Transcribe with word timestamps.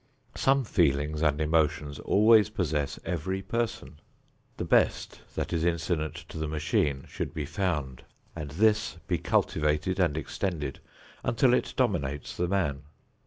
Some 0.33 0.65
feelings 0.65 1.21
and 1.21 1.39
emotions 1.39 1.99
always 1.99 2.49
possess 2.49 2.97
every 3.05 3.43
person. 3.43 3.99
The 4.57 4.65
best 4.65 5.21
that 5.35 5.53
is 5.53 5.63
incident 5.63 6.15
to 6.29 6.39
the 6.39 6.47
machine 6.47 7.05
should 7.07 7.35
be 7.35 7.45
found 7.45 8.03
and 8.35 8.49
this 8.49 8.97
be 9.07 9.19
cultivated 9.19 9.99
and 9.99 10.17
extended 10.17 10.79
until 11.23 11.53
it 11.53 11.75
dominates 11.77 12.35
the 12.35 12.47
man. 12.47 12.81